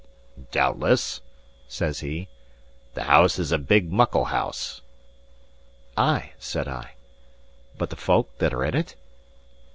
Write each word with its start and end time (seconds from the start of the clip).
"Doubtless," 0.49 1.21
says 1.67 1.99
he. 1.99 2.27
"The 2.95 3.03
house 3.03 3.37
is 3.37 3.51
a 3.51 3.59
big, 3.59 3.91
muckle 3.91 4.25
house." 4.25 4.81
"Ay," 5.95 6.33
said 6.39 6.67
I, 6.67 6.93
"but 7.77 7.91
the 7.91 7.95
folk 7.95 8.35
that 8.39 8.51
are 8.51 8.65
in 8.65 8.73
it?" 8.75 8.95